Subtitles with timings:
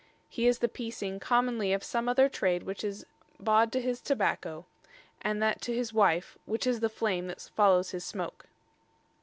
[0.27, 3.05] Hee is the piecing commonly of some other trade which is
[3.39, 4.65] bawde to his Tobacco,
[5.21, 8.47] and that to his wife, which is the flame that follows this smoke."